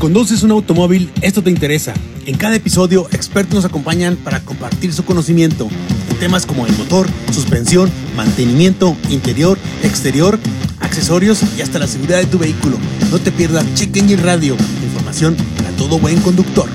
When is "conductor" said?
16.22-16.68